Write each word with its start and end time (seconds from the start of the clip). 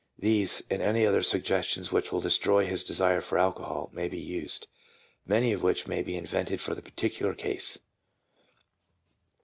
These, 0.17 0.63
and 0.71 0.81
any 0.81 1.05
other 1.05 1.21
suggestions 1.21 1.91
which 1.91 2.11
will 2.11 2.21
destroy 2.21 2.65
his 2.65 2.83
desire 2.83 3.21
for 3.21 3.37
alcohol, 3.37 3.91
may 3.93 4.07
be 4.07 4.17
used, 4.17 4.65
many 5.27 5.51
of 5.53 5.61
which 5.61 5.87
must 5.87 6.05
be 6.07 6.15
invented 6.17 6.59
for 6.59 6.73
the 6.73 6.81
particular 6.81 7.35
case. 7.35 7.77